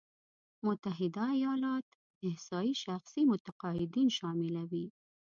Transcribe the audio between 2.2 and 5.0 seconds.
احصایې شخصي مقاعدين شاملوي.